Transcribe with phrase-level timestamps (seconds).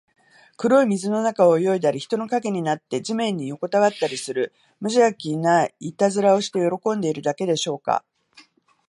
[0.57, 8.03] 黒い水の中を泳いだり、人の影になって地面によこたわったりする、むじゃきないたずらをして喜んでいるだけでしょうか。